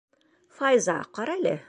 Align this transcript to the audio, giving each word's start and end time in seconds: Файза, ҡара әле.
Файза, 0.61 0.97
ҡара 1.19 1.37
әле. 1.41 1.57